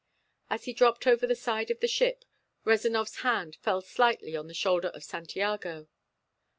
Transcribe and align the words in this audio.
As 0.49 0.65
he 0.65 0.73
dropped 0.73 1.05
over 1.05 1.27
the 1.27 1.35
side 1.35 1.69
of 1.69 1.79
the 1.79 1.87
ship, 1.87 2.25
Rezanov's 2.65 3.17
hand 3.17 3.57
fell 3.57 3.85
lightly 3.99 4.35
on 4.35 4.47
the 4.47 4.55
shoulder 4.55 4.87
of 4.87 5.03
Santiago. 5.03 5.89